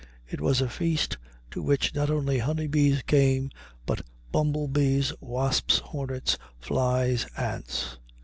It 0.27 0.41
was 0.41 0.61
a 0.61 0.67
feast 0.67 1.19
to 1.51 1.61
which 1.61 1.93
not 1.93 2.09
only 2.09 2.39
honey 2.39 2.65
bees 2.65 3.03
came, 3.03 3.51
but 3.85 4.01
bumblebees, 4.31 5.13
wasps, 5.19 5.77
hornets, 5.77 6.39
flies, 6.59 7.27
ants. 7.37 7.99